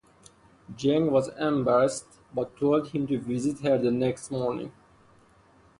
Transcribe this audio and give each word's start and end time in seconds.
Jiang 0.75 1.11
was 1.11 1.27
embarrassed 1.37 2.07
but 2.33 2.57
told 2.57 2.87
him 2.87 3.05
to 3.05 3.19
visit 3.19 3.59
her 3.59 3.77
the 3.77 3.91
next 3.91 4.31
morning. 4.31 4.71